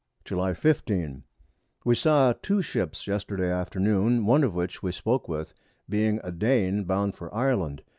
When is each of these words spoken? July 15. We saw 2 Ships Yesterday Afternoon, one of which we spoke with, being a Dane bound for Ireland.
July 0.25 0.51
15. 0.55 1.21
We 1.85 1.93
saw 1.93 2.33
2 2.33 2.63
Ships 2.63 3.05
Yesterday 3.05 3.51
Afternoon, 3.51 4.25
one 4.25 4.43
of 4.43 4.55
which 4.55 4.81
we 4.81 4.91
spoke 4.91 5.27
with, 5.29 5.53
being 5.87 6.19
a 6.23 6.31
Dane 6.31 6.85
bound 6.85 7.15
for 7.15 7.31
Ireland. 7.31 7.83